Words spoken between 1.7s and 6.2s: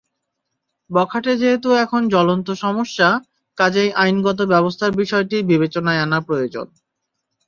এখন জ্বলন্ত সমস্যা, কাজেই আইনগত ব্যবস্থার বিষয়টি বিবেচনায় আনা